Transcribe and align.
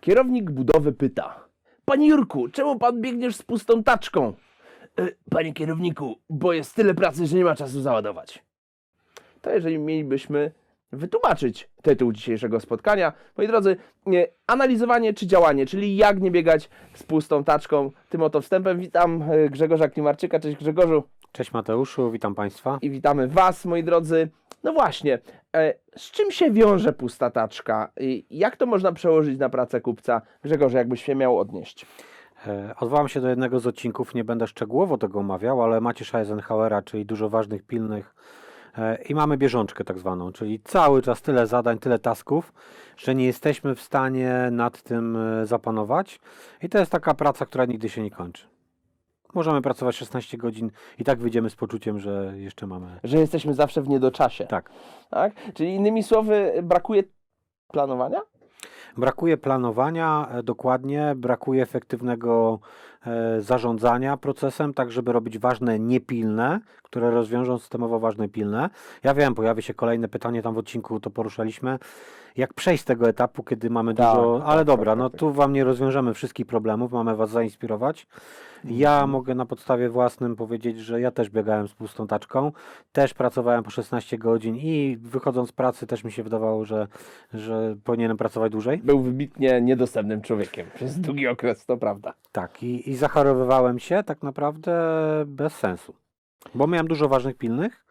Kierownik 0.00 0.50
budowy 0.50 0.92
pyta. 0.92 1.48
Panie 1.84 2.08
Jurku, 2.08 2.48
czemu 2.48 2.78
pan 2.78 3.00
biegniesz 3.00 3.36
z 3.36 3.42
pustą 3.42 3.82
taczką? 3.84 4.34
"E, 4.98 5.08
Panie 5.30 5.52
kierowniku, 5.52 6.16
bo 6.30 6.52
jest 6.52 6.74
tyle 6.74 6.94
pracy, 6.94 7.26
że 7.26 7.36
nie 7.36 7.44
ma 7.44 7.54
czasu 7.56 7.80
załadować. 7.80 8.44
To 9.40 9.50
jeżeli 9.50 9.78
mielibyśmy 9.78 10.52
wytłumaczyć 10.92 11.70
tytuł 11.82 12.12
dzisiejszego 12.12 12.60
spotkania, 12.60 13.12
moi 13.36 13.46
drodzy, 13.46 13.76
nie, 14.06 14.26
analizowanie 14.46 15.14
czy 15.14 15.26
działanie, 15.26 15.66
czyli 15.66 15.96
jak 15.96 16.20
nie 16.20 16.30
biegać 16.30 16.70
z 16.94 17.02
pustą 17.02 17.44
taczką. 17.44 17.90
Tym 18.08 18.22
oto 18.22 18.40
wstępem 18.40 18.78
witam 18.80 19.22
e, 19.22 19.50
Grzegorza 19.50 19.88
Klimarczyka. 19.88 20.40
Cześć 20.40 20.56
Grzegorzu 20.58 21.02
Cześć 21.32 21.52
Mateuszu, 21.52 22.10
witam 22.10 22.34
Państwa. 22.34 22.78
i 22.82 22.90
witamy 22.90 23.28
Was, 23.28 23.64
moi 23.64 23.84
drodzy. 23.84 24.28
No 24.64 24.72
właśnie, 24.72 25.18
e, 25.56 25.74
z 25.96 26.10
czym 26.10 26.30
się 26.30 26.50
wiąże 26.50 26.92
pusta 26.92 27.30
taczka? 27.30 27.92
Jak 28.30 28.56
to 28.56 28.66
można 28.66 28.92
przełożyć 28.92 29.38
na 29.38 29.48
pracę 29.48 29.80
kupca? 29.80 30.22
Grzegorze, 30.42 30.78
jakbyś 30.78 31.04
się 31.04 31.14
miał 31.14 31.38
odnieść. 31.38 31.86
E, 32.46 32.74
Odwołam 32.80 33.08
się 33.08 33.20
do 33.20 33.28
jednego 33.28 33.60
z 33.60 33.66
odcinków, 33.66 34.14
nie 34.14 34.24
będę 34.24 34.46
szczegółowo 34.46 34.98
tego 34.98 35.18
omawiał, 35.18 35.62
ale 35.62 35.80
Macieja 35.80 36.20
Eisenhowera, 36.20 36.82
czyli 36.82 37.06
dużo 37.06 37.28
ważnych, 37.28 37.62
pilnych 37.62 38.14
i 39.08 39.14
mamy 39.14 39.36
bieżączkę 39.36 39.84
tak 39.84 39.98
zwaną, 39.98 40.32
czyli 40.32 40.60
cały 40.60 41.02
czas 41.02 41.22
tyle 41.22 41.46
zadań, 41.46 41.78
tyle 41.78 41.98
tasków, 41.98 42.52
że 42.96 43.14
nie 43.14 43.26
jesteśmy 43.26 43.74
w 43.74 43.80
stanie 43.80 44.48
nad 44.50 44.82
tym 44.82 45.16
e, 45.16 45.46
zapanować 45.46 46.20
i 46.62 46.68
to 46.68 46.78
jest 46.78 46.92
taka 46.92 47.14
praca, 47.14 47.46
która 47.46 47.64
nigdy 47.64 47.88
się 47.88 48.02
nie 48.02 48.10
kończy. 48.10 48.46
Możemy 49.34 49.62
pracować 49.62 49.96
16 49.96 50.36
godzin 50.36 50.70
i 50.98 51.04
tak 51.04 51.18
wyjdziemy 51.18 51.50
z 51.50 51.56
poczuciem, 51.56 51.98
że 51.98 52.32
jeszcze 52.36 52.66
mamy... 52.66 53.00
Że 53.04 53.18
jesteśmy 53.18 53.54
zawsze 53.54 53.82
w 53.82 53.88
niedoczasie. 53.88 54.46
Tak. 54.46 54.70
tak? 55.10 55.32
Czyli 55.54 55.74
innymi 55.74 56.02
słowy, 56.02 56.52
brakuje 56.62 57.02
planowania? 57.68 58.20
Brakuje 58.96 59.36
planowania 59.36 60.28
e, 60.30 60.42
dokładnie, 60.42 61.12
brakuje 61.16 61.62
efektywnego 61.62 62.58
e, 63.06 63.40
zarządzania 63.42 64.16
procesem, 64.16 64.74
tak 64.74 64.92
żeby 64.92 65.12
robić 65.12 65.38
ważne 65.38 65.78
niepilne, 65.78 66.60
które 66.82 67.10
rozwiążą 67.10 67.58
systemowo 67.58 67.98
ważne 67.98 68.28
pilne. 68.28 68.70
Ja 69.04 69.14
wiem, 69.14 69.34
pojawi 69.34 69.62
się 69.62 69.74
kolejne 69.74 70.08
pytanie, 70.08 70.42
tam 70.42 70.54
w 70.54 70.58
odcinku 70.58 71.00
to 71.00 71.10
poruszaliśmy. 71.10 71.78
Jak 72.36 72.54
przejść 72.54 72.82
z 72.82 72.86
tego 72.86 73.08
etapu, 73.08 73.42
kiedy 73.44 73.70
mamy 73.70 73.94
Tak, 73.94 74.16
dużo. 74.16 74.38
tak, 74.38 74.48
Ale 74.48 74.60
tak, 74.60 74.66
dobra, 74.66 74.92
tak, 74.92 74.98
no 74.98 75.10
tak. 75.10 75.20
tu 75.20 75.32
Wam 75.32 75.52
nie 75.52 75.64
rozwiążemy 75.64 76.14
wszystkich 76.14 76.46
problemów, 76.46 76.92
mamy 76.92 77.16
Was 77.16 77.30
zainspirować. 77.30 78.06
Ja 78.64 78.92
Mhm. 78.92 79.10
mogę 79.10 79.34
na 79.34 79.46
podstawie 79.46 79.88
własnym 79.88 80.36
powiedzieć, 80.36 80.78
że 80.78 81.00
ja 81.00 81.10
też 81.10 81.30
biegałem 81.30 81.68
z 81.68 81.74
pustą 81.74 82.06
taczką, 82.06 82.52
też 82.92 83.14
pracowałem 83.14 83.64
po 83.64 83.70
16 83.70 84.18
godzin 84.18 84.56
i 84.56 84.98
wychodząc 85.02 85.48
z 85.48 85.52
pracy 85.52 85.86
też 85.86 86.04
mi 86.04 86.12
się 86.12 86.22
wydawało, 86.22 86.64
że, 86.64 86.86
że 87.34 87.76
powinienem 87.84 88.16
pracować 88.16 88.52
dłużej. 88.52 88.75
Był 88.84 89.00
wybitnie 89.00 89.60
niedostępnym 89.60 90.22
człowiekiem 90.22 90.66
przez 90.74 91.00
długi 91.00 91.28
okres, 91.28 91.66
to 91.66 91.76
prawda. 91.76 92.14
Tak, 92.32 92.62
i, 92.62 92.90
i 92.90 92.96
zachorowywałem 92.96 93.78
się 93.78 94.02
tak 94.02 94.22
naprawdę 94.22 94.72
bez 95.26 95.54
sensu. 95.54 95.94
Bo 96.54 96.66
miałem 96.66 96.88
dużo 96.88 97.08
ważnych 97.08 97.36
pilnych, 97.36 97.86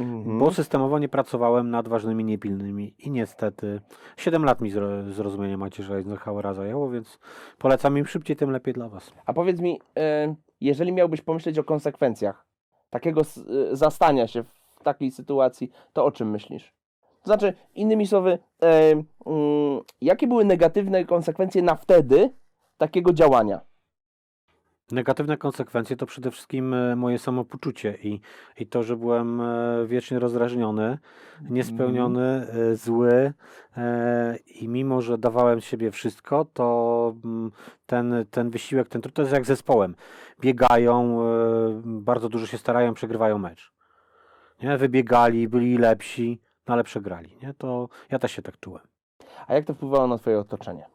Mhm. 0.00 0.38
bo 0.38 0.50
systemowo 0.52 0.98
nie 0.98 1.08
pracowałem 1.08 1.70
nad 1.70 1.88
ważnymi 1.88 2.24
niepilnymi 2.24 2.94
i 2.98 3.10
niestety 3.10 3.80
7 4.16 4.44
lat 4.44 4.60
mi 4.60 4.70
zro, 4.70 5.12
zrozumienie 5.12 5.56
Macierza 5.56 5.94
Eisenhowera 5.94 6.54
zajęło, 6.54 6.90
więc 6.90 7.18
polecam 7.58 7.98
im 7.98 8.06
szybciej, 8.06 8.36
tym 8.36 8.50
lepiej 8.50 8.74
dla 8.74 8.88
Was. 8.88 9.12
A 9.26 9.32
powiedz 9.32 9.60
mi, 9.60 9.80
e, 9.98 10.34
jeżeli 10.60 10.92
miałbyś 10.92 11.20
pomyśleć 11.20 11.58
o 11.58 11.64
konsekwencjach 11.64 12.46
takiego 12.90 13.20
e, 13.20 13.76
zastania 13.76 14.26
się 14.26 14.42
w 14.42 14.82
takiej 14.82 15.10
sytuacji, 15.10 15.70
to 15.92 16.04
o 16.04 16.10
czym 16.12 16.30
myślisz? 16.30 16.72
To 17.26 17.30
znaczy, 17.30 17.54
innymi 17.74 18.06
słowy, 18.06 18.38
e, 18.62 18.90
mm, 18.92 19.04
jakie 20.00 20.26
były 20.26 20.44
negatywne 20.44 21.04
konsekwencje 21.04 21.62
na 21.62 21.74
wtedy 21.74 22.30
takiego 22.78 23.12
działania? 23.12 23.60
Negatywne 24.90 25.36
konsekwencje 25.36 25.96
to 25.96 26.06
przede 26.06 26.30
wszystkim 26.30 26.74
e, 26.74 26.96
moje 26.96 27.18
samopoczucie 27.18 27.98
i, 28.02 28.20
i 28.58 28.66
to, 28.66 28.82
że 28.82 28.96
byłem 28.96 29.40
e, 29.40 29.86
wiecznie 29.86 30.18
rozdrażniony, 30.18 30.98
niespełniony, 31.50 32.22
e, 32.22 32.76
zły 32.76 33.32
i 34.46 34.68
mimo, 34.68 35.00
że 35.00 35.18
dawałem 35.18 35.60
siebie 35.60 35.90
wszystko, 35.90 36.46
to 36.52 37.14
mm, 37.24 37.52
ten, 37.86 38.26
ten 38.30 38.50
wysiłek, 38.50 38.88
ten 38.88 39.02
trud 39.02 39.14
to 39.14 39.22
jest 39.22 39.34
jak 39.34 39.44
zespołem. 39.44 39.94
Biegają, 40.40 41.18
bardzo 41.84 42.28
dużo 42.28 42.46
się 42.46 42.58
starają, 42.58 42.94
przegrywają 42.94 43.38
mecz. 43.38 43.72
Nie? 44.62 44.78
Wybiegali, 44.78 45.48
byli 45.48 45.78
lepsi, 45.78 46.40
no 46.66 46.74
ale 46.74 46.84
przegrali. 46.84 47.36
Nie? 47.42 47.54
To 47.54 47.88
ja 48.10 48.18
też 48.18 48.32
się 48.32 48.42
tak 48.42 48.60
czułem. 48.60 48.82
A 49.46 49.54
jak 49.54 49.64
to 49.64 49.74
wpływało 49.74 50.06
na 50.06 50.18
twoje 50.18 50.38
otoczenie? 50.38 50.86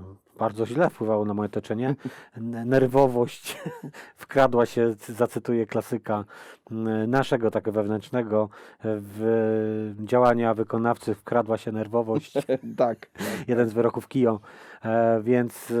E, 0.00 0.38
Bardzo 0.38 0.66
źle 0.66 0.90
wpływało 0.90 1.24
na 1.24 1.34
moje 1.34 1.46
otoczenie. 1.46 1.94
Nerwowość 2.66 3.58
wkradła 4.16 4.66
się, 4.66 4.92
zacytuję 5.08 5.66
klasyka 5.66 6.24
naszego 7.06 7.50
takiego 7.50 7.72
wewnętrznego, 7.72 8.48
e, 8.78 8.78
w 8.84 9.94
działania 10.04 10.54
wykonawcy 10.54 11.14
wkradła 11.14 11.58
się 11.58 11.72
nerwowość. 11.72 12.32
tak. 12.76 13.10
Jeden 13.48 13.68
z 13.68 13.72
wyroków 13.72 14.08
Kijo. 14.08 14.40
E, 14.84 15.20
Więc 15.22 15.72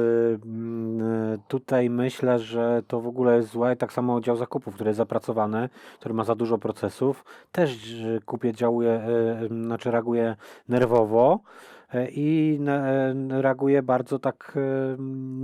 tutaj 1.48 1.90
myślę, 1.90 2.38
że 2.38 2.82
to 2.86 3.00
w 3.00 3.06
ogóle 3.06 3.36
jest 3.36 3.48
złe. 3.48 3.76
Tak 3.76 3.92
samo 3.92 4.20
dział 4.20 4.36
zakupów, 4.36 4.74
który 4.74 4.88
jest 4.88 4.98
zapracowany, 4.98 5.68
który 5.98 6.14
ma 6.14 6.24
za 6.24 6.34
dużo 6.34 6.58
procesów, 6.58 7.24
też 7.52 7.90
y, 8.00 8.20
kupiec 8.26 8.56
działuje, 8.56 8.90
e, 8.90 9.48
znaczy 9.48 9.90
reaguje 9.90 10.36
nerwowo 10.68 11.40
e, 11.42 11.79
i 12.12 12.56
na- 12.60 12.88
e, 12.90 13.14
reaguje 13.42 13.82
bardzo 13.82 14.18
tak 14.18 14.52
e, 14.56 14.60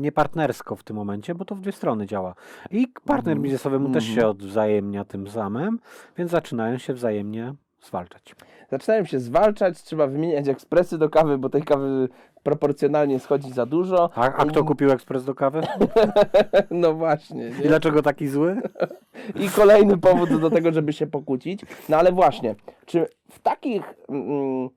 niepartnersko 0.00 0.76
w 0.76 0.82
tym 0.84 0.96
momencie, 0.96 1.34
bo 1.34 1.44
to 1.44 1.54
w 1.54 1.60
dwie 1.60 1.72
strony 1.72 2.06
działa. 2.06 2.34
I 2.70 2.88
partner 3.04 3.32
Mhm. 3.32 3.42
biznesowy 3.42 3.78
mu 3.78 3.88
też 3.92 4.04
się 4.04 4.10
Mhm. 4.10 4.30
odwzajemnia 4.30 5.04
tym 5.04 5.28
samym, 5.28 5.78
więc 6.18 6.30
zaczynają 6.30 6.78
się 6.78 6.94
wzajemnie 6.94 7.54
zwalczać. 7.82 8.34
Zaczynają 8.70 9.04
się 9.04 9.20
zwalczać, 9.20 9.82
trzeba 9.82 10.06
wymieniać 10.06 10.48
ekspresy 10.48 10.98
do 10.98 11.10
kawy, 11.10 11.38
bo 11.38 11.48
tej 11.48 11.62
kawy 11.62 12.08
proporcjonalnie 12.42 13.20
schodzi 13.20 13.52
za 13.52 13.66
dużo. 13.66 14.10
A, 14.14 14.20
a 14.32 14.44
kto 14.44 14.64
kupił 14.64 14.90
ekspres 14.90 15.24
do 15.24 15.34
kawy? 15.34 15.60
No 16.70 16.94
właśnie. 16.94 17.48
I 17.48 17.62
Nie? 17.62 17.68
dlaczego 17.68 18.02
taki 18.02 18.28
zły? 18.28 18.56
I 19.44 19.48
kolejny 19.48 19.98
powód 19.98 20.40
do 20.40 20.50
tego, 20.50 20.72
żeby 20.72 20.92
się 20.92 21.06
pokłócić. 21.06 21.60
No 21.88 21.96
ale 21.96 22.12
właśnie, 22.12 22.54
czy 22.86 23.06
w 23.30 23.38
takich 23.38 23.94
mm, 24.08 24.68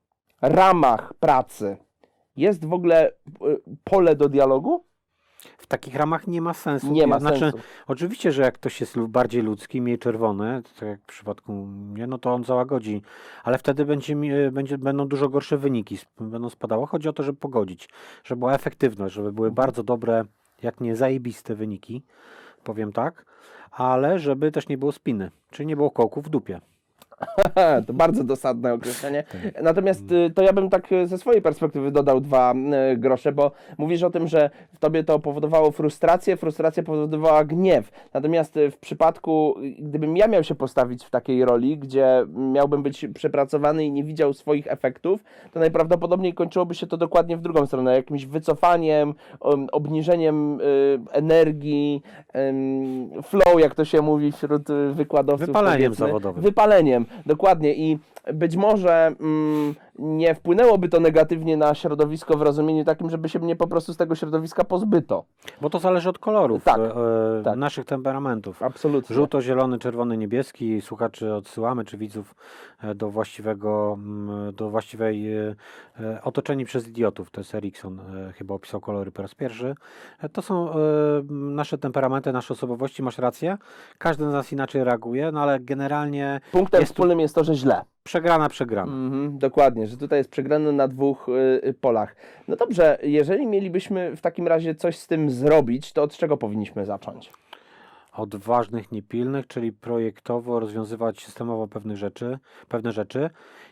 ramach 0.42 1.14
pracy 1.14 1.78
jest 2.36 2.66
w 2.66 2.74
ogóle 2.74 3.10
y, 3.10 3.14
pole 3.84 4.16
do 4.16 4.30
dialogu? 4.30 4.90
W 5.58 5.68
takich 5.68 5.96
ramach 5.96 6.28
nie 6.28 6.42
ma 6.42 6.54
sensu. 6.54 6.92
Nie 6.92 7.08
ma 7.08 7.20
znaczy, 7.20 7.40
sensu. 7.40 7.58
Oczywiście, 7.88 8.32
że 8.32 8.42
jak 8.42 8.54
ktoś 8.54 8.82
jest 8.82 9.00
bardziej 9.00 9.42
ludzki, 9.42 9.82
mniej 9.82 10.00
czerwony, 10.00 10.62
tak 10.80 10.90
jak 10.90 11.02
w 11.02 11.06
przypadku 11.06 11.54
mnie, 11.66 12.08
no 12.08 12.18
to 12.18 12.34
on 12.34 12.44
załagodzi, 12.44 13.02
ale 13.44 13.58
wtedy 13.58 13.86
będzie, 13.86 14.14
e, 14.14 14.52
będzie, 14.52 14.78
będą 14.78 15.08
dużo 15.08 15.30
gorsze 15.30 15.58
wyniki, 15.58 15.98
będą 16.20 16.50
spadały. 16.50 16.88
Chodzi 16.88 17.10
o 17.10 17.14
to, 17.14 17.24
żeby 17.24 17.40
pogodzić, 17.40 17.90
żeby 18.24 18.40
była 18.40 18.54
efektywność, 18.54 19.16
żeby 19.16 19.32
były 19.32 19.52
bardzo 19.52 19.84
dobre, 19.84 20.26
jak 20.62 20.82
nie 20.82 20.96
zajebiste 20.96 21.56
wyniki, 21.56 22.04
powiem 22.64 22.94
tak, 22.94 23.26
ale 23.72 24.20
żeby 24.20 24.52
też 24.52 24.68
nie 24.68 24.78
było 24.78 24.92
spiny, 24.92 25.32
czyli 25.52 25.68
nie 25.68 25.76
było 25.76 25.92
kołków 25.92 26.26
w 26.26 26.30
dupie. 26.30 26.62
to 27.88 27.94
bardzo 27.94 28.24
dosadne 28.24 28.74
określenie. 28.74 29.24
Natomiast 29.62 30.12
y, 30.12 30.32
to 30.36 30.42
ja 30.42 30.54
bym 30.54 30.70
tak 30.70 30.92
y, 30.92 31.08
ze 31.08 31.18
swojej 31.18 31.42
perspektywy 31.42 31.92
dodał 31.92 32.22
dwa 32.22 32.54
y, 32.94 32.98
grosze, 32.98 33.32
bo 33.32 33.52
mówisz 33.78 34.04
o 34.04 34.10
tym, 34.10 34.28
że 34.28 34.50
w 34.74 34.80
tobie 34.80 35.04
to 35.04 35.20
powodowało 35.20 35.72
frustrację, 35.72 36.38
frustracja 36.38 36.84
powodowała 36.84 37.44
gniew. 37.44 37.92
Natomiast 38.14 38.60
w 38.72 38.78
przypadku, 38.78 39.56
gdybym 39.80 40.18
ja 40.18 40.28
miał 40.28 40.44
się 40.44 40.56
postawić 40.56 41.06
w 41.06 41.10
takiej 41.10 41.46
roli, 41.46 41.78
gdzie 41.78 42.26
miałbym 42.36 42.84
być 42.84 43.06
przepracowany 43.14 43.86
i 43.86 43.92
nie 43.92 44.04
widział 44.04 44.34
swoich 44.34 44.68
efektów, 44.68 45.24
to 45.52 45.60
najprawdopodobniej 45.60 46.34
kończyłoby 46.34 46.76
się 46.76 46.88
to 46.88 46.98
dokładnie 46.98 47.38
w 47.38 47.42
drugą 47.42 47.66
stronę, 47.66 47.96
jakimś 47.96 48.26
wycofaniem, 48.26 49.14
um, 49.40 49.68
obniżeniem 49.72 50.60
energii, 51.12 52.02
flow, 53.24 53.60
jak 53.60 53.76
to 53.76 53.86
się 53.86 54.02
mówi 54.02 54.32
wśród 54.32 54.68
wykładowców. 54.92 55.48
Wypaleniem 55.48 55.94
zawodowym. 55.94 56.44
Wypaleniem, 56.44 57.06
dokładnie. 57.26 57.76
I 57.76 58.00
być 58.34 58.56
może 58.56 59.12
mm, 59.20 59.76
nie 60.00 60.36
wpłynęłoby 60.36 60.90
to 60.90 61.00
negatywnie 61.00 61.58
na 61.58 61.76
środowisko 61.76 62.38
w 62.38 62.42
rozumieniu 62.42 62.86
takim, 62.86 63.10
żeby 63.10 63.30
się 63.30 63.40
mnie 63.40 63.56
po 63.56 63.68
prostu 63.68 63.94
z 63.94 63.98
tego 63.98 64.16
środowiska 64.16 64.64
pozbyto. 64.64 65.26
Bo 65.62 65.70
to 65.70 65.80
zależy 65.80 66.10
od 66.10 66.20
kolorów, 66.20 66.64
Tak, 66.64 66.80
e, 66.80 66.84
e, 67.40 67.44
tak. 67.44 67.58
naszych 67.58 67.86
temperamentów. 67.86 68.64
Absolutnie. 68.64 69.16
Żółto, 69.16 69.42
zielony, 69.42 69.80
czerwony, 69.80 70.18
niebieski. 70.18 70.82
Słuchaczy 70.82 71.34
odsyłamy, 71.34 71.86
czy 71.86 71.98
widzów 71.98 72.36
e, 72.84 72.96
do 72.96 73.10
właściwego, 73.10 73.94
mm, 74.00 74.54
do 74.56 74.70
właściwej 74.70 75.34
e, 75.38 75.56
e, 76.00 76.22
otoczeni 76.24 76.66
przez 76.66 76.88
idiotów. 76.88 77.32
To 77.32 77.42
jest 77.42 77.56
Erikson, 77.56 78.00
e, 78.00 78.34
chyba 78.34 78.54
opisał 78.54 78.82
kolory 78.82 79.12
po 79.12 79.22
raz 79.22 79.36
pierwszy. 79.36 79.76
To 80.34 80.42
są 80.42 80.70
nasze 81.30 81.78
temperamenty, 81.78 82.34
nasze 82.34 82.54
osobowości, 82.54 83.04
masz 83.04 83.18
rację. 83.18 83.58
Każdy 83.98 84.30
z 84.30 84.34
nas 84.34 84.52
inaczej 84.52 84.84
reaguje, 84.84 85.32
no 85.32 85.42
ale 85.42 85.60
generalnie 85.60 86.40
Punktem 86.52 86.80
jest 86.82 86.92
tu- 86.92 86.94
wspólnym 86.94 87.20
jest 87.20 87.36
to, 87.36 87.44
że 87.44 87.56
źle. 87.56 87.82
Przegrana, 88.10 88.50
przegrana. 88.50 88.92
Mhm, 88.92 89.38
dokładnie, 89.38 89.88
że 89.88 89.98
tutaj 89.98 90.20
jest 90.20 90.30
przegrane 90.30 90.72
na 90.72 90.88
dwóch 90.88 91.30
y, 91.30 91.68
y, 91.68 91.74
polach. 91.74 92.16
No 92.48 92.56
dobrze, 92.56 92.98
jeżeli 93.04 93.48
mielibyśmy 93.48 94.16
w 94.16 94.22
takim 94.22 94.48
razie 94.48 94.76
coś 94.76 94.98
z 94.98 95.08
tym 95.08 95.30
zrobić, 95.30 95.94
to 95.94 96.04
od 96.04 96.18
czego 96.18 96.38
powinniśmy 96.38 96.86
zacząć? 96.86 97.32
od 98.14 98.36
ważnych, 98.36 98.92
niepilnych, 98.92 99.48
czyli 99.48 99.72
projektowo 99.72 100.60
rozwiązywać 100.60 101.26
systemowo 101.26 101.68
pewnych 101.68 101.98
rzeczy, 101.98 102.40
pewne 102.68 102.92
rzeczy, 102.92 103.30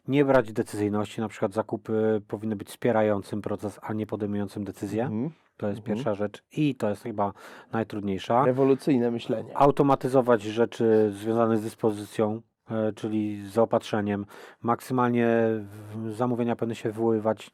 nie 0.07 0.25
brać 0.25 0.53
decyzyjności, 0.53 1.21
na 1.21 1.27
przykład 1.27 1.53
zakupy 1.53 2.21
powinny 2.27 2.55
być 2.55 2.67
wspierającym 2.67 3.41
proces, 3.41 3.79
a 3.81 3.93
nie 3.93 4.07
podejmującym 4.07 4.63
decyzję. 4.63 5.03
Mhm. 5.03 5.31
To 5.57 5.67
jest 5.67 5.79
Mhm. 5.79 5.95
pierwsza 5.95 6.15
rzecz 6.15 6.43
i 6.51 6.75
to 6.75 6.89
jest 6.89 7.03
chyba 7.03 7.33
najtrudniejsza. 7.71 8.45
Rewolucyjne 8.45 9.11
myślenie. 9.11 9.57
Automatyzować 9.57 10.41
rzeczy 10.41 11.11
związane 11.15 11.57
z 11.57 11.61
dyspozycją, 11.61 12.41
czyli 12.95 13.45
z 13.45 13.53
zaopatrzeniem. 13.53 14.25
Maksymalnie 14.61 15.27
zamówienia 16.09 16.55
powinny 16.55 16.75
się 16.75 16.89
wywoływać 16.91 17.51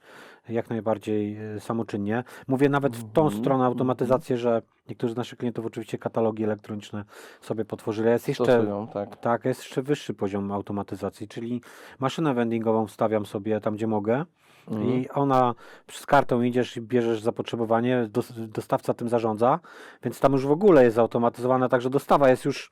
jak 0.50 0.70
najbardziej 0.70 1.38
e, 1.38 1.60
samoczynnie. 1.60 2.24
Mówię 2.48 2.70
nawet 2.70 2.96
w 2.96 3.12
tą 3.14 3.24
Mhm, 3.24 3.42
stronę 3.42 3.66
automatyzację, 3.66 4.38
że 4.38 4.62
niektórzy 4.90 5.14
z 5.14 5.18
naszych 5.18 5.40
klientów 5.40 5.66
oczywiście 5.66 5.98
katalogi 5.98 6.44
elektroniczne 6.44 7.06
sobie 7.42 7.66
potworzyli. 7.66 8.10
Jest 8.10 8.28
jeszcze 8.28 8.44
Stosują, 8.44 8.88
tak. 8.88 9.18
tak, 9.18 9.46
jest 9.46 9.62
jeszcze 9.62 9.82
wyższy 9.82 10.14
poziom 10.14 10.52
automatyzacji, 10.52 11.28
czyli 11.28 11.62
maszynę 12.00 12.34
vendingową 12.34 12.88
wstawiam 12.88 13.26
sobie 13.26 13.62
tam, 13.62 13.76
gdzie 13.76 13.88
mogę 13.88 14.26
Mhm. 14.68 14.90
i 14.90 15.10
ona 15.10 15.56
z 15.92 16.06
kartą 16.06 16.42
idziesz 16.42 16.78
i 16.78 16.82
bierzesz 16.82 17.22
zapotrzebowanie, 17.22 18.08
dos, 18.10 18.34
dostawca 18.36 18.94
tym 18.94 19.10
zarządza, 19.10 19.60
więc 20.04 20.20
tam 20.20 20.32
już 20.32 20.46
w 20.46 20.52
ogóle 20.52 20.84
jest 20.84 20.96
zautomatyzowana, 20.96 21.70
także 21.70 21.90
dostawa 21.90 22.30
jest 22.30 22.46
już, 22.46 22.72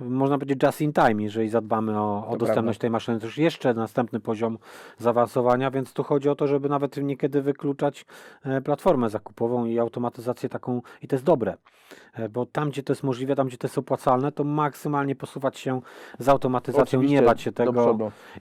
można 0.00 0.38
powiedzieć, 0.38 0.62
just 0.62 0.80
in 0.80 0.92
time, 0.92 1.22
jeżeli 1.22 1.48
zadbamy 1.48 2.00
o, 2.00 2.26
o 2.28 2.36
dostępność 2.36 2.78
tej 2.78 2.90
maszyny. 2.90 3.20
To 3.20 3.26
już 3.26 3.38
jeszcze 3.38 3.74
następny 3.74 4.20
poziom 4.20 4.58
zaawansowania, 4.98 5.70
więc 5.70 5.92
tu 5.92 6.02
chodzi 6.02 6.28
o 6.28 6.34
to, 6.34 6.46
żeby 6.46 6.68
nawet 6.68 6.96
niekiedy 6.96 7.42
wykluczać 7.42 8.06
e, 8.44 8.60
platformę 8.60 9.10
zakupową 9.10 9.64
i 9.64 9.78
automatyzację 9.78 10.48
taką, 10.48 10.82
i 11.02 11.08
to 11.08 11.16
jest 11.16 11.24
dobre, 11.24 11.56
e, 12.14 12.28
bo 12.28 12.46
tam, 12.46 12.70
gdzie 12.70 12.82
to 12.82 12.92
jest 12.92 13.02
możliwe, 13.02 13.36
tam, 13.36 13.46
gdzie 13.48 13.58
to 13.58 13.66
jest 13.66 13.78
opłacalne, 13.78 14.32
to 14.32 14.44
maksymalnie 14.44 15.16
posuwać 15.16 15.58
się 15.58 15.80
z 16.18 16.28
automatyzacją, 16.28 17.00
nie 17.00 17.04
Oczywiście 17.06 17.26
bać 17.26 17.40
się 17.40 17.52
tego 17.52 17.72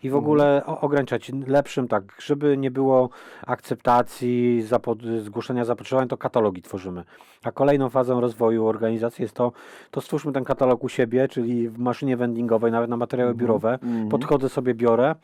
i 0.04 0.10
w 0.10 0.16
ogóle 0.16 0.62
o- 0.66 0.82
ograniczać. 0.82 1.32
Lepszym, 1.48 1.88
tak, 1.88 2.04
żeby 2.22 2.58
nie 2.58 2.72
było 2.72 3.10
akceptacji, 3.48 4.64
zapo- 4.68 5.20
zgłoszenia 5.22 5.66
zapotrzebowań, 5.66 6.08
to 6.08 6.18
katalogi 6.18 6.62
tworzymy. 6.62 7.04
A 7.44 7.52
kolejną 7.52 7.90
fazą 7.90 8.22
rozwoju 8.22 8.68
organizacji 8.68 9.22
jest 9.24 9.36
to, 9.36 9.52
to 9.92 10.02
stwórzmy 10.02 10.32
ten 10.32 10.44
katalog 10.44 10.84
u 10.84 10.90
siebie, 10.90 11.28
czyli 11.44 11.70
w 11.70 11.80
maszynie 11.80 12.18
vendingowej, 12.18 12.72
nawet 12.72 12.90
na 12.90 12.98
materiały 12.98 13.32
Mhm. 13.32 13.40
biurowe. 13.40 13.74
Mhm. 13.74 14.10
Podchodzę 14.10 14.50
sobie, 14.50 14.74
biorę 14.74 15.16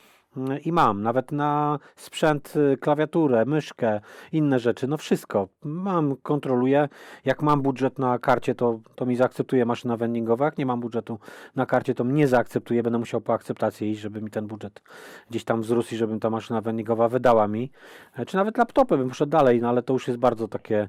i 0.66 0.72
mam, 0.72 1.02
nawet 1.02 1.32
na 1.32 1.80
sprzęt, 1.96 2.54
y, 2.56 2.78
klawiaturę, 2.78 3.46
myszkę, 3.46 4.02
inne 4.32 4.60
rzeczy, 4.60 4.88
no 4.88 4.98
wszystko. 4.98 5.48
Mam, 5.64 6.16
kontroluję. 6.16 6.90
Jak 7.26 7.42
mam 7.42 7.62
budżet 7.62 8.00
na 8.00 8.20
karcie, 8.20 8.56
to, 8.56 8.80
to 8.96 9.06
mi 9.06 9.16
zaakceptuje 9.16 9.66
maszyna 9.66 9.98
vendingowa. 9.98 10.46
Jak 10.46 10.58
nie 10.58 10.66
mam 10.66 10.80
budżetu 10.80 11.20
na 11.56 11.66
karcie, 11.66 11.96
to 11.96 12.04
mnie 12.04 12.28
zaakceptuje. 12.28 12.84
Będę 12.84 13.00
musiał 13.00 13.22
po 13.22 13.34
akceptację 13.34 13.92
iść, 13.92 14.02
żeby 14.02 14.22
mi 14.22 14.30
ten 14.30 14.48
budżet 14.48 14.82
gdzieś 15.30 15.44
tam 15.44 15.62
wzrósł 15.62 15.96
i 15.96 15.98
żeby 15.98 16.20
ta 16.20 16.30
maszyna 16.30 16.62
vendingowa 16.62 17.10
wydała 17.10 17.48
mi. 17.48 17.72
E, 18.16 18.26
Czy 18.26 18.38
nawet 18.38 18.58
laptopy, 18.58 18.98
bym 18.98 19.10
poszedł 19.10 19.30
dalej, 19.30 19.62
no 19.62 19.70
ale 19.70 19.84
to 19.84 19.94
już 19.94 20.08
jest 20.08 20.20
bardzo 20.20 20.48
takie, 20.48 20.88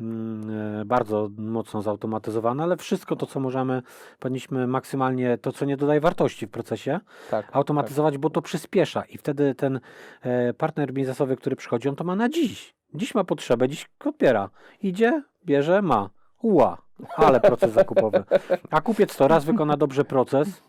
mm, 0.00 0.80
e, 0.80 0.84
bardzo 0.84 1.30
mocno 1.38 1.82
zautomatyzowane, 1.82 2.62
ale 2.62 2.76
wszystko 2.76 3.16
to, 3.16 3.26
co 3.26 3.40
możemy, 3.40 3.82
powinniśmy 4.18 4.66
maksymalnie, 4.66 5.38
to, 5.38 5.52
co 5.52 5.64
nie 5.64 5.76
dodaje 5.76 6.00
wartości 6.00 6.46
w 6.46 6.50
procesie, 6.50 7.00
tak, 7.30 7.48
automatyzować, 7.52 8.18
bo 8.18 8.30
to 8.30 8.42
przyspiesza 8.42 8.81
i 9.08 9.18
wtedy 9.18 9.54
ten 9.54 9.80
e, 10.22 10.54
partner 10.54 10.92
biznesowy, 10.92 11.36
który 11.36 11.56
przychodzi, 11.56 11.88
on 11.88 11.96
to 11.96 12.04
ma 12.04 12.16
na 12.16 12.28
dziś. 12.28 12.74
Dziś 12.94 13.14
ma 13.14 13.24
potrzebę, 13.24 13.68
dziś 13.68 13.88
odbiera. 14.04 14.50
Idzie, 14.82 15.22
bierze, 15.46 15.82
ma. 15.82 16.10
Ła, 16.42 16.82
ale 17.16 17.40
proces 17.40 17.72
zakupowy. 17.80 18.24
A 18.70 18.80
kupiec 18.80 19.16
to 19.16 19.28
raz 19.28 19.44
wykona 19.44 19.76
dobrze 19.76 20.04
proces 20.04 20.62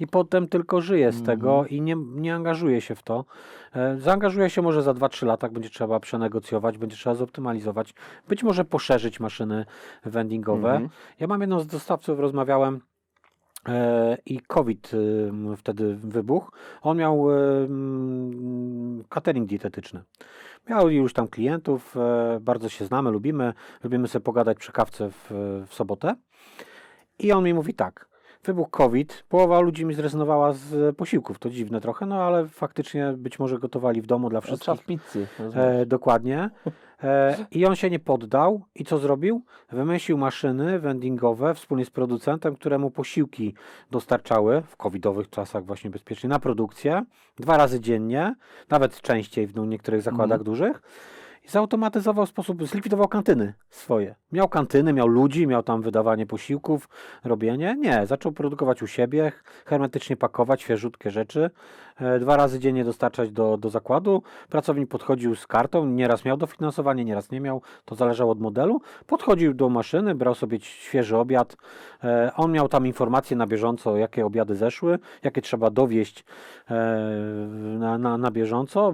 i 0.00 0.06
potem 0.06 0.48
tylko 0.48 0.80
żyje 0.80 1.12
z 1.12 1.22
tego 1.22 1.66
i 1.66 1.80
nie, 1.80 1.96
nie 1.96 2.34
angażuje 2.34 2.80
się 2.80 2.94
w 2.94 3.02
to. 3.02 3.24
E, 3.74 3.96
zaangażuje 3.98 4.50
się 4.50 4.62
może 4.62 4.82
za 4.82 4.92
2-3 4.92 5.26
lata, 5.26 5.48
będzie 5.48 5.70
trzeba 5.70 6.00
przenegocjować, 6.00 6.78
będzie 6.78 6.96
trzeba 6.96 7.14
zoptymalizować, 7.14 7.94
być 8.28 8.42
może 8.42 8.64
poszerzyć 8.64 9.20
maszyny 9.20 9.64
vendingowe. 10.04 10.70
Mhm. 10.70 10.90
Ja 11.20 11.26
mam 11.26 11.40
jedną 11.40 11.60
z 11.60 11.66
dostawców, 11.66 12.18
rozmawiałem 12.20 12.80
i 14.26 14.40
COVID 14.40 14.94
y, 14.94 15.30
wtedy 15.56 15.96
wybuchł. 15.96 16.50
On 16.82 16.96
miał 16.96 17.32
e, 17.32 17.64
mm, 17.64 19.04
catering 19.08 19.48
dietetyczny. 19.48 20.02
Miał 20.68 20.90
już 20.90 21.12
tam 21.12 21.28
klientów, 21.28 21.96
e, 21.96 22.38
bardzo 22.40 22.68
się 22.68 22.84
znamy, 22.84 23.10
lubimy, 23.10 23.52
lubimy 23.84 24.08
sobie 24.08 24.22
pogadać 24.22 24.58
przy 24.58 24.72
kawce 24.72 25.10
w, 25.10 25.30
w 25.68 25.74
sobotę. 25.74 26.14
I 27.18 27.32
on 27.32 27.44
mi 27.44 27.54
mówi 27.54 27.74
tak, 27.74 28.08
wybuchł 28.44 28.70
COVID, 28.70 29.24
połowa 29.28 29.60
ludzi 29.60 29.84
mi 29.84 29.94
zrezygnowała 29.94 30.52
z 30.52 30.96
posiłków, 30.96 31.38
to 31.38 31.50
dziwne 31.50 31.80
trochę, 31.80 32.06
no 32.06 32.22
ale 32.22 32.48
faktycznie 32.48 33.14
być 33.16 33.38
może 33.38 33.58
gotowali 33.58 34.02
w 34.02 34.06
domu 34.06 34.30
dla 34.30 34.40
wszystkich. 34.40 34.80
w 34.80 34.84
pizzy. 34.84 35.26
E, 35.54 35.86
dokładnie. 35.86 36.50
E, 37.02 37.36
I 37.50 37.66
on 37.66 37.76
się 37.76 37.90
nie 37.90 37.98
poddał. 37.98 38.62
I 38.74 38.84
co 38.84 38.98
zrobił? 38.98 39.42
Wymyślił 39.72 40.18
maszyny 40.18 40.78
vendingowe 40.78 41.54
wspólnie 41.54 41.84
z 41.84 41.90
producentem, 41.90 42.56
któremu 42.56 42.90
posiłki 42.90 43.54
dostarczały 43.90 44.62
w 44.62 44.76
covidowych 44.76 45.30
czasach 45.30 45.64
właśnie 45.64 45.90
bezpiecznie 45.90 46.28
na 46.28 46.38
produkcję 46.38 47.04
dwa 47.36 47.56
razy 47.56 47.80
dziennie, 47.80 48.34
nawet 48.70 49.00
częściej 49.00 49.46
w 49.46 49.56
niektórych 49.56 50.02
zakładach 50.02 50.42
dużych. 50.42 50.82
I 51.46 51.50
zautomatyzował 51.50 52.26
sposób, 52.26 52.66
zlikwidował 52.66 53.08
kantyny 53.08 53.54
swoje. 53.70 54.14
Miał 54.32 54.48
kantyny, 54.48 54.92
miał 54.92 55.08
ludzi, 55.08 55.46
miał 55.46 55.62
tam 55.62 55.82
wydawanie 55.82 56.26
posiłków, 56.26 56.88
robienie. 57.24 57.76
Nie, 57.78 58.06
zaczął 58.06 58.32
produkować 58.32 58.82
u 58.82 58.86
siebie, 58.86 59.32
hermetycznie 59.66 60.16
pakować 60.16 60.62
świeżutkie 60.62 61.10
rzeczy, 61.10 61.50
dwa 62.20 62.36
razy 62.36 62.58
dziennie 62.58 62.84
dostarczać 62.84 63.30
do, 63.30 63.56
do 63.56 63.70
zakładu. 63.70 64.22
Pracownik 64.48 64.88
podchodził 64.88 65.36
z 65.36 65.46
kartą, 65.46 65.86
nieraz 65.86 66.24
miał 66.24 66.36
dofinansowanie, 66.36 67.04
nieraz 67.04 67.30
nie 67.30 67.40
miał, 67.40 67.62
to 67.84 67.94
zależało 67.94 68.32
od 68.32 68.40
modelu. 68.40 68.80
Podchodził 69.06 69.54
do 69.54 69.68
maszyny, 69.68 70.14
brał 70.14 70.34
sobie 70.34 70.60
świeży 70.60 71.16
obiad. 71.16 71.56
E, 72.04 72.30
on 72.36 72.52
miał 72.52 72.68
tam 72.68 72.86
informacje 72.86 73.36
na 73.36 73.46
bieżąco, 73.46 73.96
jakie 73.96 74.26
obiady 74.26 74.54
zeszły, 74.54 74.98
jakie 75.22 75.42
trzeba 75.42 75.70
dowieść 75.70 76.24
e, 76.70 76.74
na, 77.78 77.98
na, 77.98 78.18
na 78.18 78.30
bieżąco. 78.30 78.92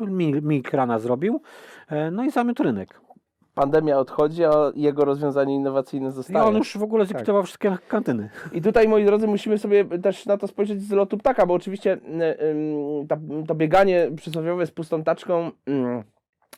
Mi, 0.00 0.32
mi 0.32 0.62
krana 0.62 0.98
zrobił. 0.98 1.40
E, 1.88 2.10
No 2.10 2.24
i 2.24 2.30
zamiótł 2.30 2.62
rynek. 2.62 3.03
Pandemia 3.54 3.98
odchodzi, 3.98 4.44
a 4.44 4.52
jego 4.74 5.04
rozwiązanie 5.04 5.54
innowacyjne 5.54 6.08
I 6.08 6.12
zostaje. 6.12 6.44
on 6.44 6.56
już 6.56 6.78
w 6.78 6.82
ogóle 6.82 7.06
zlikwidował 7.06 7.42
wszystkie 7.42 7.76
kantyny. 7.88 8.30
I 8.52 8.62
tutaj, 8.62 8.88
moi 8.88 9.04
drodzy, 9.04 9.26
musimy 9.26 9.58
sobie 9.58 9.84
też 9.84 10.26
na 10.26 10.36
to 10.36 10.46
spojrzeć 10.48 10.82
z 10.82 10.90
lotu 10.90 11.18
ptaka, 11.18 11.46
bo 11.46 11.54
oczywiście 11.54 11.92
y, 11.92 11.98
ym, 12.44 13.06
ta, 13.08 13.16
to 13.46 13.54
bieganie 13.54 14.10
przysłowiowe 14.16 14.66
z 14.66 14.70
pustą 14.70 15.04
taczką 15.04 15.50
ym, 15.68 16.04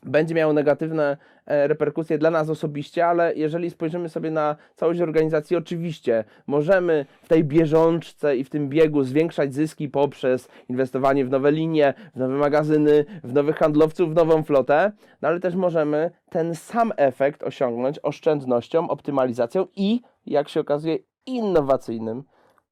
będzie 0.06 0.34
miało 0.34 0.52
negatywne 0.52 1.16
e, 1.46 1.68
reperkusje 1.68 2.18
dla 2.18 2.30
nas 2.30 2.50
osobiście, 2.50 3.06
ale 3.06 3.34
jeżeli 3.34 3.70
spojrzymy 3.70 4.08
sobie 4.08 4.30
na 4.30 4.56
całość 4.76 5.00
organizacji, 5.00 5.56
oczywiście 5.56 6.24
możemy 6.46 7.06
w 7.22 7.28
tej 7.28 7.44
bieżączce 7.44 8.36
i 8.36 8.44
w 8.44 8.50
tym 8.50 8.68
biegu 8.68 9.02
zwiększać 9.04 9.54
zyski 9.54 9.88
poprzez 9.88 10.48
inwestowanie 10.68 11.24
w 11.24 11.30
nowe 11.30 11.52
linie, 11.52 11.94
w 12.14 12.18
nowe 12.18 12.34
magazyny, 12.34 13.04
w 13.24 13.32
nowych 13.32 13.56
handlowców, 13.56 14.10
w 14.10 14.14
nową 14.14 14.42
flotę, 14.42 14.92
no 15.22 15.28
ale 15.28 15.40
też 15.40 15.54
możemy 15.54 16.10
ten 16.30 16.54
sam 16.54 16.92
efekt 16.96 17.42
osiągnąć 17.42 18.00
oszczędnością, 18.02 18.88
optymalizacją 18.88 19.66
i, 19.76 20.00
jak 20.26 20.48
się 20.48 20.60
okazuje, 20.60 20.98
innowacyjnym 21.26 22.22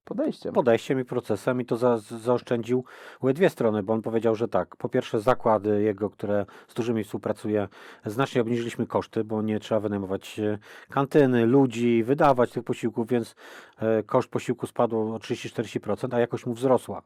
Podejściem. 0.04 0.54
podejściem 0.54 1.00
i 1.00 1.04
procesem 1.04 1.60
i 1.60 1.64
to 1.64 1.76
za, 1.76 1.98
zaoszczędził 1.98 2.84
dwie 3.22 3.50
strony, 3.50 3.82
bo 3.82 3.92
on 3.92 4.02
powiedział, 4.02 4.34
że 4.34 4.48
tak, 4.48 4.76
po 4.76 4.88
pierwsze 4.88 5.20
zakłady 5.20 5.82
jego, 5.82 6.10
które 6.10 6.46
z 6.68 6.74
dużymi 6.74 7.04
współpracuje, 7.04 7.68
znacznie 8.06 8.40
obniżyliśmy 8.40 8.86
koszty, 8.86 9.24
bo 9.24 9.42
nie 9.42 9.60
trzeba 9.60 9.80
wynajmować 9.80 10.38
e, 10.38 10.58
kantyny, 10.90 11.46
ludzi, 11.46 12.04
wydawać 12.04 12.50
tych 12.50 12.64
posiłków, 12.64 13.08
więc 13.08 13.34
e, 13.78 14.02
koszt 14.02 14.28
posiłku 14.28 14.66
spadł 14.66 15.14
o 15.14 15.18
30-40%, 15.18 16.14
a 16.14 16.20
jakość 16.20 16.46
mu 16.46 16.54
wzrosła. 16.54 17.02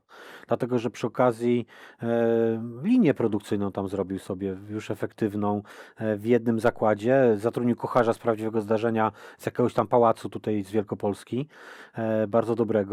Dlatego, 0.49 0.79
że 0.79 0.91
przy 0.91 1.07
okazji 1.07 1.67
e, 2.03 2.63
linię 2.83 3.15
produkcyjną 3.15 3.73
tam 3.73 3.89
zrobił 3.89 4.19
sobie 4.19 4.57
już 4.71 4.91
efektywną 4.91 5.63
e, 5.97 6.17
w 6.17 6.27
jednym 6.27 6.61
zakładzie, 6.61 7.33
zatrudnił 7.37 7.77
kocharza 7.77 8.13
z 8.13 8.19
prawdziwego 8.19 8.61
zdarzenia 8.61 9.13
z 9.39 9.47
jakiegoś 9.47 9.75
tam 9.75 9.87
pałacu 9.87 10.29
tutaj 10.29 10.65
z 10.65 10.71
Wielkopolski, 10.71 11.49
e, 11.95 12.27
bardzo 12.27 12.55
dobrego. 12.55 12.88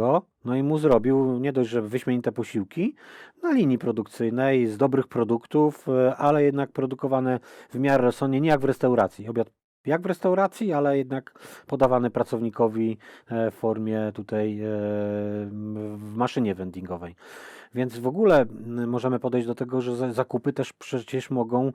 No 0.46 0.56
i 0.56 0.64
mu 0.64 0.78
zrobił 0.78 1.40
nie 1.40 1.54
dość, 1.54 1.70
że 1.70 1.82
wyśmienite 1.82 2.32
posiłki 2.32 2.96
na 3.44 3.52
linii 3.52 3.78
produkcyjnej 3.78 4.68
z 4.68 4.78
dobrych 4.78 5.08
produktów, 5.08 5.90
e, 5.90 6.16
ale 6.16 6.44
jednak 6.44 6.72
produkowane 6.72 7.40
w 7.70 7.80
miarę 7.80 8.04
rozsądnie, 8.04 8.42
nie 8.42 8.50
jak 8.50 8.60
w 8.60 8.64
restauracji. 8.64 9.30
Obiad 9.30 9.50
jak 9.86 10.02
w 10.02 10.06
restauracji, 10.06 10.74
ale 10.74 10.98
jednak 10.98 11.40
podawany 11.68 12.10
pracownikowi 12.10 12.98
e, 13.28 13.52
w 13.52 13.56
formie 13.56 14.12
tutaj 14.14 14.60
e, 14.60 14.68
w 15.96 16.14
maszynie 16.16 16.56
vendingowej. 16.56 17.16
Więc 17.75 18.00
w 18.00 18.08
ogóle 18.08 18.41
m, 18.41 18.88
możemy 18.89 19.20
podejść 19.20 19.48
do 19.48 19.55
tego, 19.55 19.82
że 19.82 19.96
za- 19.96 20.13
zakupy 20.13 20.53
też 20.53 20.74
przecież 20.74 21.29
mogą 21.32 21.72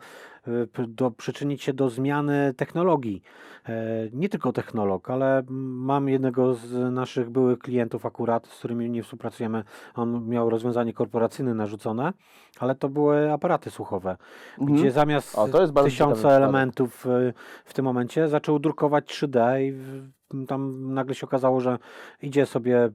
p- 0.73 0.85
do, 0.89 1.11
przyczynić 1.11 1.63
się 1.63 1.73
do 1.73 1.89
zmiany 1.91 2.55
technologii. 2.57 3.23
E, 3.69 3.73
Nie 4.13 4.29
tylko 4.29 4.53
technolog, 4.53 5.11
ale 5.11 5.39
mm, 5.39 5.49
mam 5.85 6.09
jednego 6.09 6.55
z 6.55 6.93
naszych 6.95 7.31
byłych 7.31 7.59
klientów 7.59 8.07
akurat, 8.07 8.47
z 8.47 8.59
którymi 8.59 8.91
nie 8.91 9.03
współpracujemy. 9.03 9.65
On 9.95 10.29
miał 10.29 10.51
rozwiązanie 10.51 10.93
korporacyjne 10.93 11.55
narzucone, 11.55 12.13
ale 12.61 12.75
to 12.75 12.89
były 12.89 13.33
aparaty 13.33 13.71
słuchowe, 13.71 14.17
Mhm. 14.59 14.79
gdzie 14.79 14.91
zamiast 14.91 15.39
O, 15.39 15.49
tysiąca 15.91 16.29
elementów 16.37 17.07
y, 17.07 17.33
w 17.65 17.75
tym 17.75 17.85
momencie 17.85 18.29
zaczął 18.29 18.59
drukować 18.59 19.05
3D 19.05 19.61
i 19.63 20.47
tam 20.47 20.95
nagle 20.95 21.15
się 21.15 21.27
okazało, 21.27 21.61
że 21.61 21.79
idzie 22.23 22.47
sobie 22.47 22.77
mm, 22.79 22.93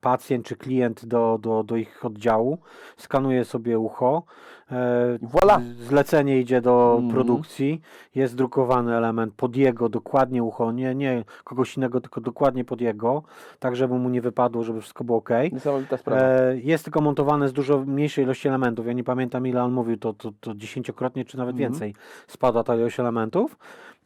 pacjent 0.00 0.46
czy 0.46 0.56
klient 0.56 1.06
do, 1.06 1.38
do, 1.42 1.62
do 1.62 1.76
ich 1.76 2.04
oddziału, 2.04 2.58
skanuje 2.96 3.44
sobie 3.44 3.78
ucho, 3.78 4.22
e, 4.70 5.18
Voilà. 5.22 5.60
zlecenie 5.80 6.40
idzie 6.40 6.60
do 6.60 6.94
Mhm. 6.98 7.14
produkcji, 7.14 7.80
jest 8.14 8.34
drukowany 8.36 8.96
element 8.96 9.34
pod 9.34 9.56
jego 9.56 9.88
dokładnie 9.88 10.42
ucho, 10.44 10.72
nie, 10.72 10.94
nie 10.94 11.24
kogoś 11.44 11.76
innego, 11.76 12.00
tylko 12.00 12.20
dokładnie 12.20 12.64
pod 12.64 12.80
jego, 12.80 13.22
tak 13.58 13.76
żeby 13.76 13.94
mu 13.94 14.08
nie 14.08 14.20
wypadło, 14.20 14.64
żeby 14.64 14.80
wszystko 14.80 15.04
było 15.04 15.18
ok. 15.18 15.30
Niesamowita 15.52 15.96
sprawa. 15.96 16.22
E, 16.22 16.58
jest 16.58 16.84
tylko 16.84 17.00
montowane 17.00 17.48
z 17.48 17.52
dużo 17.52 17.78
mniejszej 17.78 18.24
ilości 18.24 18.48
elementów. 18.48 18.86
Ja 18.86 18.92
nie 18.92 19.04
pamiętam 19.04 19.46
ile 19.46 19.62
on 19.64 19.72
mówił, 19.72 19.96
to, 19.96 20.12
to, 20.12 20.32
to 20.40 20.54
dziesięciokrotnie 20.54 21.24
czy 21.24 21.36
nawet 21.38 21.54
Mhm. 21.56 21.70
więcej 21.72 21.94
spada 22.26 22.64
ta 22.64 22.76
ilość 22.76 23.00
elementów. 23.00 23.58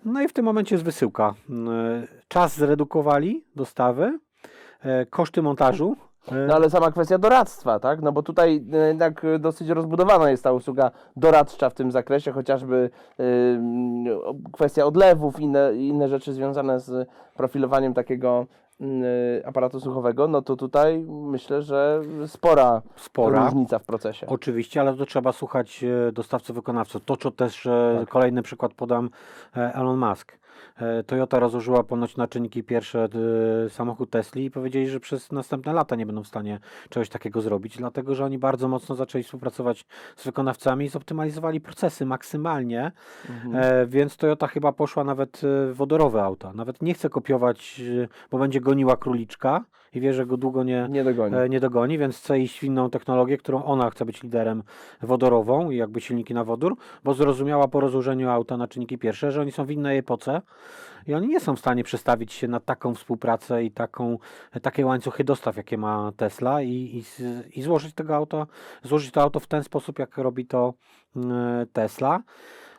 No 0.05 0.23
i 0.23 0.29
w 0.29 0.33
tym 0.33 0.45
momencie 0.45 0.75
jest 0.75 0.85
wysyłka. 0.85 1.35
E, 1.51 2.07
Czas 2.29 2.57
zredukowali 2.57 3.45
dostawy, 3.57 4.19
koszty 5.11 5.43
montażu. 5.43 5.97
e, 6.33 6.35
No 6.47 6.55
ale 6.55 6.71
sama 6.71 6.91
kwestia 6.91 7.19
doradztwa, 7.19 7.79
tak? 7.81 8.03
No 8.03 8.13
bo 8.13 8.23
tutaj 8.23 8.65
e, 8.73 8.77
jednak 8.89 9.25
e, 9.25 9.39
dosyć 9.39 9.69
rozbudowana 9.69 10.31
jest 10.31 10.45
ta 10.45 10.53
usługa 10.53 10.91
doradcza 11.17 11.71
w 11.71 11.75
tym 11.75 11.91
zakresie, 11.91 12.33
chociażby 12.33 12.91
kwestia 14.53 14.85
odlewów, 14.87 15.41
inne, 15.41 15.75
inne 15.75 16.09
rzeczy 16.09 16.33
związane 16.33 16.81
z 16.81 17.09
profilowaniem 17.37 17.95
takiego 17.95 18.47
e, 18.81 19.47
aparatu 19.47 19.81
słuchowego, 19.81 20.29
no 20.29 20.43
to 20.43 20.57
tutaj 20.57 20.99
myślę, 21.09 21.63
że 21.63 22.01
spora, 22.27 22.83
Spora. 22.97 23.45
różnica 23.45 23.79
w 23.79 23.85
procesie. 23.85 24.27
Oczywiście, 24.27 24.81
ale 24.81 24.95
to 24.97 25.07
trzeba 25.07 25.33
słuchać 25.33 25.85
e, 26.09 26.13
dostawców 26.13 26.57
wykonawców. 26.57 27.05
To, 27.05 27.17
co 27.17 27.31
też 27.31 27.67
e, 27.67 27.97
Tak. 28.01 28.09
kolejny 28.09 28.43
przykład 28.43 28.75
podam 28.75 29.11
e, 29.57 29.75
Elon 29.75 29.99
Musk. 29.99 30.39
E, 30.77 31.03
Toyota 31.03 31.39
rozłożyła 31.39 31.85
ponoć 31.85 32.17
na 32.17 32.29
czynniki 32.29 32.63
pierwsze 32.63 33.09
e, 33.67 33.71
samochód 33.71 34.11
Tesli 34.11 34.45
i 34.45 34.51
powiedzieli, 34.51 34.89
że 34.89 35.01
przez 35.01 35.33
następne 35.33 35.73
lata 35.73 35.97
nie 35.97 36.07
będą 36.07 36.23
w 36.23 36.29
stanie 36.29 36.61
czegoś 36.89 37.09
takiego 37.09 37.41
zrobić, 37.41 37.77
dlatego 37.77 38.15
że 38.15 38.25
oni 38.25 38.39
bardzo 38.39 38.69
mocno 38.69 38.95
zaczęli 38.95 39.25
współpracować 39.25 39.85
z 40.17 40.25
wykonawcami 40.25 40.85
i 40.85 40.89
zoptymalizowali 40.89 41.61
procesy 41.61 42.07
maksymalnie, 42.07 42.93
Mhm. 43.31 43.57
e, 43.57 43.87
więc 43.87 44.17
Toyota 44.17 44.47
chyba 44.47 44.73
poszła 44.73 45.05
nawet 45.05 45.41
wodorowe 45.73 46.23
auta. 46.23 46.53
Nawet 46.53 46.83
nie 46.83 46.95
chce 46.95 47.09
kopiować, 47.09 47.81
bo 48.31 48.39
będzie 48.39 48.61
goniła 48.61 48.97
króliczka 48.97 49.65
i 49.95 50.01
wie, 50.01 50.13
że 50.15 50.27
go 50.27 50.37
długo 50.37 50.65
nie, 50.65 50.87
Nie 50.91 51.05
dogoni. 51.05 51.37
e, 51.37 51.49
nie 51.49 51.61
dogoni, 51.61 51.99
więc 51.99 52.17
chce 52.19 52.39
iść 52.39 52.61
w 52.61 52.65
inną 52.65 52.91
technologię, 52.91 53.39
którą 53.39 53.65
ona 53.65 53.91
chce 53.91 54.05
być 54.05 54.23
liderem 54.23 54.63
wodorową 55.03 55.71
i 55.71 55.77
jakby 55.77 56.01
silniki 56.01 56.35
na 56.35 56.45
wodór, 56.45 56.77
bo 57.05 57.15
zrozumiała 57.15 57.69
po 57.69 57.81
rozłożeniu 57.81 58.31
auta 58.31 58.57
na 58.57 58.69
czynniki 58.69 58.99
pierwsze, 58.99 59.33
że 59.33 59.41
oni 59.41 59.53
są 59.53 59.65
w 59.65 59.71
innej 59.71 59.99
epoce 59.99 60.43
i 61.07 61.15
oni 61.15 61.29
nie 61.29 61.41
są 61.41 61.57
w 61.57 61.59
stanie 61.59 61.85
przestawić 61.85 62.33
się 62.33 62.49
na 62.49 62.61
taką 62.61 62.95
współpracę 62.95 63.65
i 63.65 63.71
taką, 63.71 64.19
takie 64.63 64.87
łańcuchy 64.87 65.25
dostaw, 65.25 65.57
jakie 65.57 65.79
ma 65.79 66.13
Tesla 66.17 66.63
i, 66.63 66.71
i, 66.71 67.03
i 67.59 67.63
złożyć 67.63 67.95
tego 67.95 68.17
auta, 68.17 68.47
złożyć 68.83 69.11
to 69.11 69.23
auto 69.23 69.41
w 69.41 69.47
ten 69.47 69.65
sposób, 69.65 69.99
jak 69.99 70.19
robi 70.19 70.47
to 70.47 70.75
mm, 71.17 71.67
Tesla. 71.73 72.23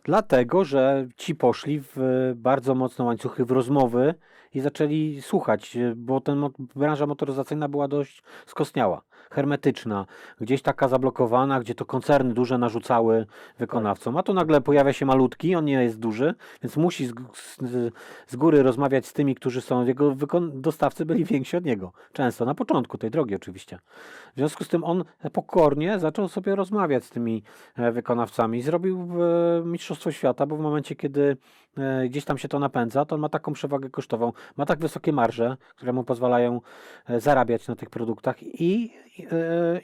Dlatego, 0.03 0.63
że 0.63 1.07
ci 1.17 1.35
poszli 1.35 1.81
w 1.95 1.97
bardzo 2.35 2.75
mocne 2.75 3.05
łańcuchy, 3.05 3.45
w 3.45 3.51
rozmowy 3.51 4.15
i 4.53 4.59
zaczęli 4.59 5.21
słuchać, 5.21 5.77
e, 5.77 5.93
bo 5.95 6.21
ten 6.21 6.49
branża 6.75 7.05
motoryzacyjna 7.05 7.67
była 7.69 7.87
dość 7.87 8.23
skostniała, 8.45 9.01
hermetyczna, 9.33 10.05
gdzieś 10.41 10.61
taka 10.61 10.87
zablokowana, 10.87 11.59
gdzie 11.59 11.75
to 11.75 11.85
koncerny 11.85 12.33
duże 12.33 12.57
narzucały 12.57 13.25
wykonawcom. 13.59 14.17
A 14.17 14.23
tu 14.23 14.33
nagle 14.33 14.61
pojawia 14.61 14.93
się 14.93 15.05
malutki, 15.05 15.55
on 15.55 15.65
nie 15.65 15.83
jest 15.83 15.99
duży, 15.99 16.35
więc 16.63 16.77
musi 16.77 17.07
z, 17.07 17.13
z, 17.61 17.93
z 18.27 18.35
góry 18.35 18.63
rozmawiać 18.63 19.05
z 19.05 19.13
tymi, 19.13 19.35
którzy 19.35 19.61
są, 19.61 19.85
jego 19.85 20.15
dostawcy 20.53 21.05
byli 21.05 21.25
więksi 21.25 21.57
od 21.57 21.65
niego. 21.65 21.91
Często, 22.13 22.45
na 22.45 22.55
początku 22.55 22.97
tej 22.97 23.11
drogi 23.11 23.35
oczywiście. 23.35 23.79
W 24.33 24.35
związku 24.35 24.63
z 24.63 24.67
tym 24.67 24.83
on 24.83 25.03
pokornie 25.33 25.99
zaczął 25.99 26.27
sobie 26.27 26.55
rozmawiać 26.55 27.05
z 27.05 27.09
tymi 27.09 27.43
e, 27.75 27.91
wykonawcami. 27.91 28.61
Zrobił 28.61 29.09
Mistrzostwo 29.65 30.11
Świata, 30.11 30.45
bo 30.45 30.55
w 30.55 30.59
momencie, 30.59 30.95
kiedy 30.95 31.37
e, 31.77 32.09
gdzieś 32.09 32.25
tam 32.25 32.37
się 32.37 32.47
to 32.47 32.59
napędza, 32.59 33.05
to 33.05 33.15
on 33.15 33.21
ma 33.21 33.29
taką 33.29 33.53
przewagę 33.53 33.89
kosztową, 33.89 34.33
ma 34.57 34.65
tak 34.65 34.79
wysokie 34.79 35.13
marże, 35.13 35.57
które 35.75 35.93
mu 35.93 36.03
pozwalają 36.03 36.61
e, 37.05 37.19
zarabiać 37.19 37.67
na 37.67 37.75
tych 37.75 37.89
produktach 37.89 38.43
i 38.43 38.93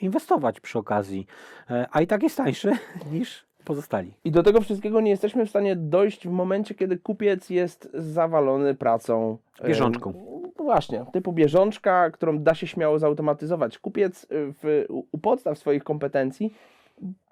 inwestować 0.02 0.60
przy 0.60 0.80
okazji. 0.80 1.28
E, 1.70 1.88
A 1.92 2.02
i 2.02 2.08
tak 2.08 2.24
jest 2.24 2.38
tańszy 2.38 2.72
niż 3.12 3.46
pozostali. 3.66 4.14
I 4.24 4.32
do 4.32 4.44
tego 4.44 4.62
wszystkiego 4.62 5.02
nie 5.02 5.12
jesteśmy 5.12 5.46
w 5.46 5.50
stanie 5.50 5.76
dojść 5.76 6.28
w 6.28 6.32
momencie, 6.32 6.76
kiedy 6.76 6.98
kupiec 6.98 7.50
jest 7.50 7.90
zawalony 7.94 8.76
pracą. 8.76 9.38
em, 9.60 9.68
Bieżączką. 9.68 10.14
Właśnie, 10.58 11.06
typu 11.14 11.34
bieżączka, 11.34 12.10
którą 12.12 12.40
da 12.40 12.56
się 12.56 12.68
śmiało 12.68 13.00
zautomatyzować. 13.00 13.80
Kupiec 13.80 14.28
w, 14.30 14.86
u 15.12 15.18
podstaw 15.18 15.58
swoich 15.58 15.84
kompetencji 15.84 16.54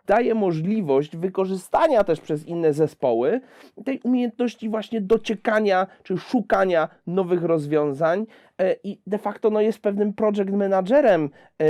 daje 0.07 0.35
możliwość 0.35 1.17
wykorzystania 1.17 2.03
też 2.03 2.19
przez 2.21 2.45
inne 2.45 2.73
zespoły 2.73 3.41
tej 3.85 3.99
umiejętności 4.03 4.69
właśnie 4.69 5.01
dociekania 5.01 5.87
czy 6.03 6.17
szukania 6.17 6.89
nowych 7.07 7.43
rozwiązań 7.43 8.25
e, 8.57 8.75
i 8.83 9.01
de 9.07 9.17
facto 9.17 9.49
no, 9.49 9.61
jest 9.61 9.79
pewnym 9.79 10.13
project 10.13 10.51
managerem 10.51 11.29
e, 11.61 11.65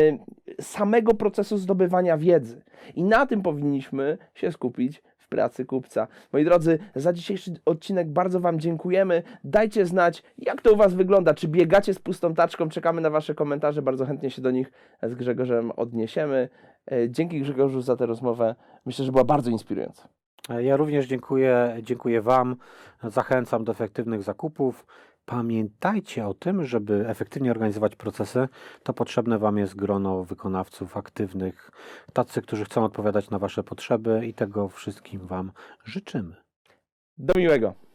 samego 0.62 1.14
procesu 1.14 1.58
zdobywania 1.58 2.18
wiedzy. 2.18 2.62
I 2.96 3.04
na 3.04 3.26
tym 3.26 3.42
powinniśmy 3.42 4.18
się 4.36 4.52
skupić 4.52 5.04
w 5.18 5.30
pracy 5.30 5.66
kupca. 5.66 6.08
Moi 6.34 6.46
drodzy, 6.46 6.80
za 6.96 7.14
dzisiejszy 7.14 7.52
odcinek 7.66 8.10
bardzo 8.10 8.40
Wam 8.40 8.60
dziękujemy. 8.60 9.24
Dajcie 9.44 9.86
znać, 9.86 10.24
jak 10.38 10.62
to 10.62 10.74
u 10.74 10.76
Was 10.76 10.94
wygląda. 10.94 11.34
Czy 11.34 11.48
biegacie 11.48 11.94
z 11.94 12.00
pustą 12.00 12.34
taczką? 12.34 12.70
Czekamy 12.70 13.02
na 13.02 13.10
Wasze 13.10 13.36
komentarze. 13.36 13.82
Bardzo 13.82 14.06
chętnie 14.06 14.30
się 14.30 14.42
do 14.42 14.52
nich 14.52 14.72
z 15.04 15.14
Grzegorzem 15.14 15.72
odniesiemy. 15.72 16.50
E, 16.92 17.10
Dzięki 17.10 17.42
Grzegorzu 17.42 17.82
za 17.82 17.96
tę 17.96 18.06
rozmowę. 18.06 18.56
Myślę, 18.86 19.06
że 19.06 19.12
była 19.12 19.24
bardzo 19.24 19.50
inspirująca. 19.50 20.08
E, 20.50 20.64
Ja 20.64 20.78
również 20.78 21.08
dziękuję, 21.08 21.78
dziękuję 21.84 22.22
Wam. 22.22 22.56
Zachęcam 23.04 23.64
do 23.64 23.72
efektywnych 23.72 24.24
zakupów. 24.24 24.86
Pamiętajcie 25.26 26.28
o 26.28 26.34
tym, 26.34 26.64
żeby 26.64 27.08
efektywnie 27.08 27.52
organizować 27.52 27.96
procesy, 27.96 28.48
to 28.84 28.94
potrzebne 28.94 29.40
Wam 29.40 29.58
jest 29.58 29.76
grono 29.76 30.24
wykonawców 30.24 30.98
aktywnych, 30.98 31.72
tacy, 32.14 32.42
którzy 32.42 32.66
chcą 32.66 32.84
odpowiadać 32.84 33.30
na 33.30 33.40
Wasze 33.40 33.64
potrzeby 33.64 34.26
i 34.26 34.34
tego 34.34 34.70
wszystkim 34.70 35.28
Wam 35.28 35.52
życzymy. 35.86 36.36
Do 37.18 37.34
miłego. 37.40 37.87